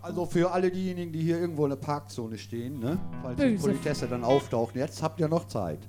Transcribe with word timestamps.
Also 0.00 0.26
für 0.26 0.50
alle 0.52 0.70
diejenigen, 0.70 1.12
die 1.12 1.22
hier 1.22 1.38
irgendwo 1.40 1.64
in 1.64 1.70
der 1.70 1.76
Parkzone 1.76 2.38
stehen, 2.38 2.78
ne? 2.78 2.98
falls 3.22 3.36
die. 3.40 3.56
Politesse 3.56 4.06
dann 4.06 4.24
auftauchen, 4.24 4.78
jetzt 4.78 5.02
habt 5.02 5.20
ihr 5.20 5.28
noch 5.28 5.46
Zeit. 5.48 5.80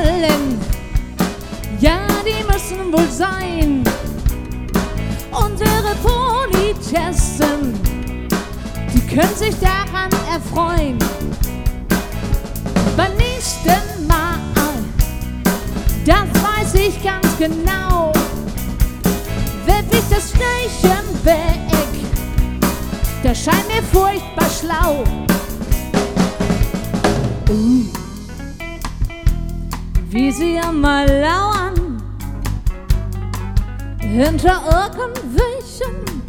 Parkkontrollen, 0.00 0.58
ja, 1.80 1.98
die 2.24 2.44
müssen 2.44 2.92
wohl 2.92 3.08
sein. 3.10 3.84
Unsere 5.30 5.94
Politessen, 6.02 7.74
die 8.92 9.06
können 9.06 9.34
sich 9.36 9.54
daran 9.60 10.10
erfreuen. 10.32 10.98
Beim 12.96 13.14
nächsten 13.16 14.06
Mal, 14.06 14.38
das 16.04 16.28
weiß 16.42 16.74
ich 16.74 17.02
ganz 17.02 17.26
genau, 17.38 18.12
werf 19.66 19.84
ich 19.92 20.04
das 20.10 20.30
Schnürchen 20.30 21.24
weg. 21.24 21.56
Das 23.22 23.44
scheint 23.44 23.68
mir 23.68 23.82
furchtbar 23.82 24.48
schlau. 24.48 25.04
Wie 30.10 30.32
sie 30.32 30.58
einmal 30.58 31.06
lauern 31.06 32.02
hinter 34.00 34.60
irgendwelchen 34.66 36.22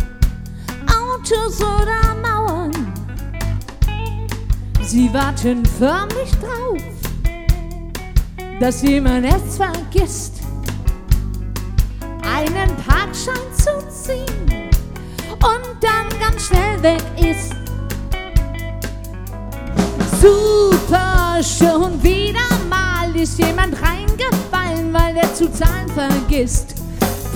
Autos 0.86 1.60
oder 1.62 2.16
Mauern. 2.22 2.72
Sie 4.84 5.12
warten 5.12 5.66
förmlich 5.66 6.32
drauf, 6.40 6.82
dass 8.60 8.84
jemand 8.84 9.26
es 9.26 9.58
vergisst, 9.58 10.42
einen 12.22 12.70
Parkschein 12.86 13.48
zu 13.58 13.72
ziehen 13.90 14.70
und 15.32 15.76
dann 15.82 16.20
ganz 16.20 16.48
schnell 16.48 16.84
weg 16.84 17.04
ist. 17.18 17.56
Super, 20.22 21.02
mal 21.42 21.42
ist 21.42 22.11
jemand 23.46 23.76
reingefallen, 23.82 24.94
weil 24.94 25.18
er 25.18 25.34
zu 25.34 25.52
zahlen 25.52 25.90
vergisst. 25.90 26.76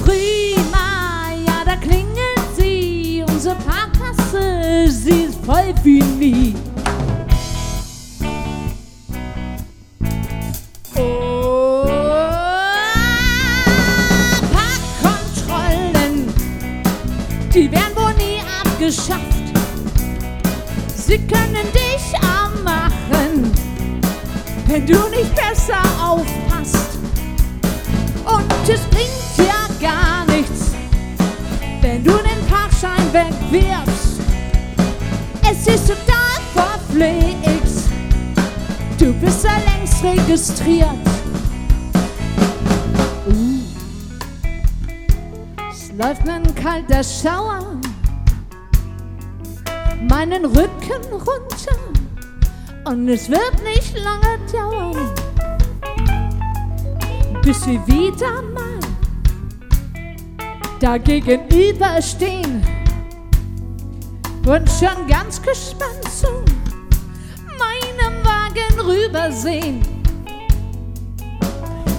Prima, 0.03 1.31
ja, 1.45 1.63
da 1.65 1.75
klingelt 1.75 2.55
sie, 2.57 3.23
unsere 3.27 3.55
Parkkasse, 3.55 4.87
sie 4.89 5.23
ist 5.23 5.37
voll 5.45 5.73
wie 5.83 6.03
nie. 6.03 6.55
Oh, 10.95 11.85
die 17.53 17.71
werden 17.71 17.95
wohl 17.95 18.13
nie 18.15 18.41
abgeschafft. 18.63 19.21
Sie 20.95 21.17
können 21.19 21.55
machen, 21.73 21.84
wenn 24.67 24.85
du 24.85 24.97
nicht 25.09 25.33
besser 25.35 25.81
aufpasst. 26.01 26.97
Und 28.25 28.69
es 28.69 28.81
bringt 28.81 29.37
ja 29.37 29.67
gar 29.79 30.25
nichts, 30.25 30.71
wenn 31.81 32.03
du 32.03 32.11
den 32.11 32.45
Parkschein 32.49 33.13
wegwirfst. 33.13 34.19
Es 35.49 35.67
ist 35.67 35.87
total 35.87 36.41
verpflicht, 36.53 37.89
du 38.97 39.13
bist 39.13 39.43
ja 39.43 39.57
längst 39.73 40.03
registriert. 40.03 40.89
Uh, 43.27 43.61
es 45.71 45.91
läuft 45.97 46.25
mir 46.25 46.33
ein 46.33 46.55
kalter 46.55 47.03
Schauer 47.03 47.75
meinen 50.07 50.45
Rücken 50.45 51.03
runter 51.11 52.04
und 52.85 53.09
es 53.09 53.29
wird 53.29 53.63
nicht 53.63 53.97
lange 53.97 54.39
dauern, 54.51 55.11
bis 57.41 57.65
wir 57.65 57.85
wieder 57.87 58.41
mal 58.53 58.79
da 60.79 60.97
gegenüberstehen 60.97 62.63
und 64.45 64.69
schon 64.69 65.07
ganz 65.07 65.41
gespannt 65.41 66.03
zu 66.11 66.27
meinem 67.57 68.23
Wagen 68.23 68.79
rübersehen. 68.81 69.81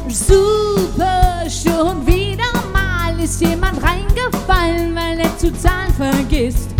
Super, 0.08 1.44
schon 1.50 2.06
wieder 2.06 2.52
mal 2.72 3.18
ist 3.22 3.40
jemand 3.40 3.82
reingefallen, 3.82 4.94
weil 4.94 5.18
er 5.18 5.36
zu 5.36 5.52
zahlen 5.52 5.92
vergisst. 5.94 6.70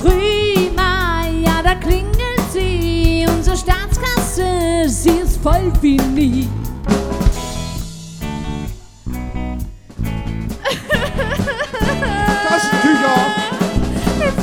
Prima, 0.00 0.49
ist 5.70 5.76
voll 5.76 5.82
wie 5.82 5.96
nie. 5.96 6.48
Taschentücher! 12.48 13.18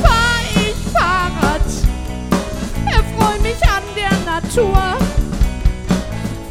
Fahr 0.02 0.40
ich 0.54 0.92
Fahrrad, 0.92 1.68
erfreu 2.86 3.34
mich 3.42 3.62
an 3.64 3.82
der 3.94 4.16
Natur, 4.32 4.82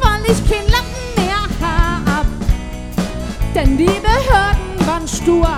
weil 0.00 0.24
ich 0.26 0.50
kein 0.50 0.66
Lappen 0.68 1.06
mehr 1.16 1.44
hab, 1.60 2.26
denn 3.54 3.76
die 3.76 3.84
Behörden 3.84 4.86
waren 4.86 5.08
stur. 5.08 5.48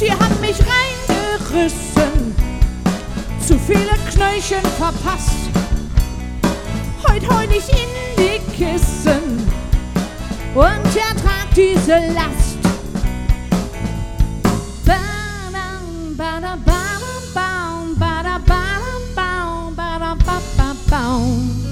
Die 0.00 0.10
haben 0.10 0.40
mich 0.40 0.58
reingerissen, 0.60 2.36
zu 3.40 3.58
viele 3.58 3.96
Knöllchen 4.10 4.62
verpasst. 4.78 5.65
Heut 7.16 7.30
heul 7.30 7.48
ich 7.50 7.70
in 7.70 7.88
die 8.18 8.38
Kissen 8.54 9.48
und 10.54 10.96
ertrag 10.96 11.48
diese 11.56 11.92
Last. 12.12 12.58
Badam, 14.84 16.14
badam, 16.14 16.62
badam, 16.62 17.98
badam, 17.98 18.44
badam, 18.44 19.74
badam, 19.74 20.18
badam, 20.18 20.76
baum. 20.90 21.64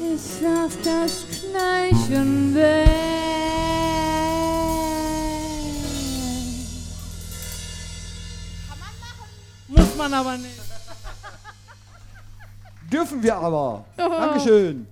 Ich 0.00 0.42
lauf 0.42 0.72
das 0.82 1.26
Knöllchen 1.30 2.56
weg. 2.56 3.11
Muss 9.92 9.98
man 9.98 10.14
aber 10.14 10.38
nicht. 10.38 10.58
Dürfen 12.90 13.22
wir 13.22 13.36
aber. 13.36 13.84
Dankeschön. 13.96 14.86